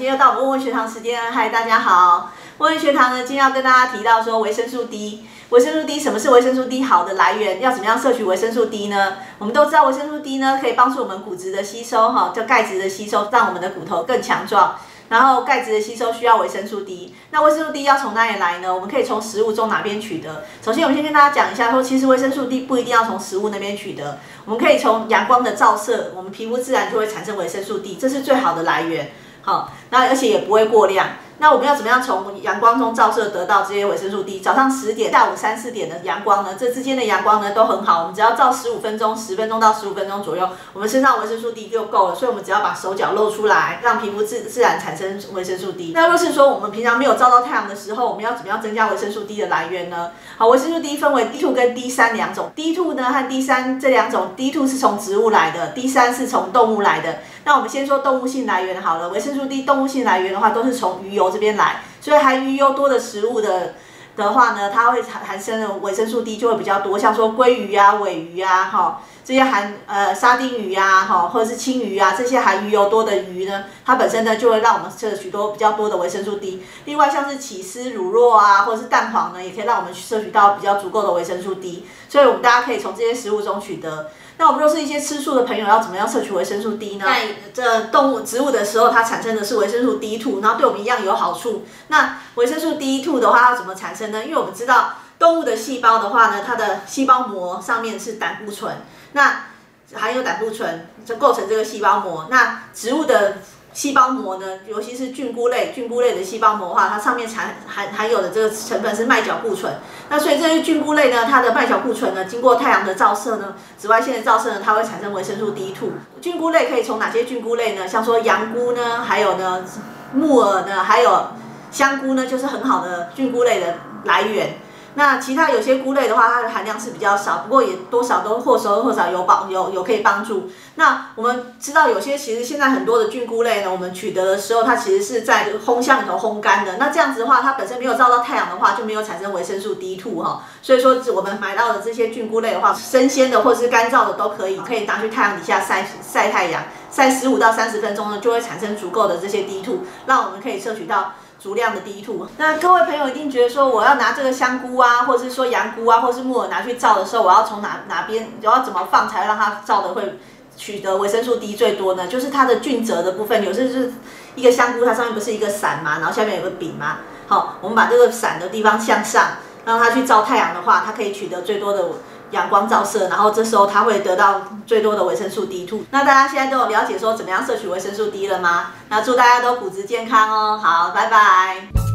[0.00, 2.32] 今天又到我们问问学堂时间，嗨，大家好。
[2.56, 5.26] 问问学堂呢，今天要跟大家提到说维生素 D。
[5.50, 7.60] 维生素 D 什么是维生素 D 好的来源？
[7.60, 9.18] 要怎么样摄取维生素 D 呢？
[9.38, 14.74] 我们都知道维生素 D 呢可以帮助我们骨质的吸收，哈，叫钙质的吸收，让我们的骨头更强壮。
[15.10, 18.74] 然后钙质的吸收需要维生素 D，那维生素 D 要从哪里来呢？
[18.74, 20.46] 我们可以从食物中哪边取得？
[20.64, 29.10] 首先，我们先跟大家讲一下，说其实维生素 D 不一定要从食物那边取得，我们可以从阳光的照射，我们皮肤自然就会产生维生素 D，这是最好的来源。
[29.42, 31.06] 好，那而且也不会过量。
[31.42, 34.40] 那我们要怎么样从阳光中照射得到这些维生素 D？
[34.40, 36.54] 早上十点、下午三四点的阳光呢？
[36.60, 42.14] 这之间的阳光呢都很好，我们只要照十五分钟，十分钟到十五分钟左右，我们身上维生素 D 就够了。
[42.14, 45.92] 所以，我们只要把手脚露出来，让皮肤自自然产生维生素 D。
[45.94, 50.10] 那若是说我们平常没有照到太阳的时候，我们要怎么样增加维生素 D 的来源呢？
[50.36, 57.20] 好，维生素 D 分为 D two 跟 D 三两种 D two 呢和 D 三这两种，D two 是从植物来的，D 三是从动物来的。
[57.44, 61.82] 那我们先说动物性来源好了，维生素 D 动物性来源的话，都是从鱼油这边来。
[62.00, 63.74] 所以含鱼油多的食物的
[64.20, 76.62] 的话呢，它会含含生维生素 D 就会比较多，像说鲑鱼啊、尾鱼啊，哈，这些含呃沙丁鱼啊，哈，或者是青鱼啊，这些含鱼油多的鱼呢，它本身呢就会让我们摄取多比较多的维生素 D。
[76.84, 81.86] 另外像是起司、乳酪啊，或者是蛋黄呢，也可以让我们摄取到比较足够的维生素 D。
[82.08, 84.10] 所以我们大家可以从这些食物中取得。
[84.36, 87.04] 那我们若是一些吃素的朋友，要怎么样摄取维生素 D 呢？
[87.04, 91.64] 在这动物、植物的时候，它产生的是维生素 D two，然后对我们一样有好处。
[91.88, 94.24] 那维生素 D two 的话，它怎么产生呢？
[94.24, 98.76] 因为我们知道动物的细胞的话呢，它的细胞膜上面是胆固醇，
[99.12, 99.46] 那
[99.94, 102.26] 含有胆固醇就构成这个细胞膜。
[102.30, 103.38] 那植物的
[103.72, 109.72] 细胞膜呢，尤其是菌菇类，菌菇类的细胞膜的话，它上面含含含有的这个成分是麦角固醇。
[110.08, 115.90] 那所以这些菌菇类呢，它的麦角固醇呢，经过太阳的照射呢，紫外线的照射呢，它会产生维生素 D two。
[116.20, 117.86] 菌菇类可以从哪些菌菇类呢？
[117.86, 119.64] 像说羊菇呢，还有呢
[120.12, 121.28] 木耳呢，还有
[121.70, 124.58] 香菇呢，就是很好的菌菇类的来源。
[124.94, 130.50] 那其他有些菇类的话，它的含量是比较少，不过也多少都或多或少有帮有有可以帮助。
[130.74, 136.76] 那我们知道有些其实现在很多的菌菇类呢，我们取得的时候，它其实是在烘箱里头烘干的。
[136.76, 140.42] 那这样子的话，它本身没有照到太阳的话，就没有产生维生素 D two 哈。
[140.60, 151.12] 所以说，我们买到的这些菌菇类的话，生鲜的或是干燥的都可以，可以拿去太阳底下晒晒太阳，晒十五到三十分钟呢，就会产生足够的这些 D two，让我们可以摄取到。
[151.40, 160.18] 足量的 D two，那各位朋友一定觉得说，我要拿这个香菇啊，或者是说羊菇啊，或是木耳拿去照的时候，我要从哪哪边，我要怎么放才让它照的会
[160.54, 162.06] 取得维生素 D 最多呢？
[162.06, 163.90] 就是它的菌褶的部分，有时是
[164.34, 169.28] 一个香菇，它上面不是一个伞嘛，然后下面有个柄嘛，好，我们把这个伞的地方向上，
[169.64, 171.84] 让它去照太阳的话，它可以取得最多的。
[172.30, 175.82] 阳光照射，然后这时候它会得到最多的维生素 D two。
[175.90, 178.72] 那大家现在都有了解说怎么样摄取维生素 D 了吗？
[178.88, 181.89] 那祝大家都骨质健康哦，好，拜拜。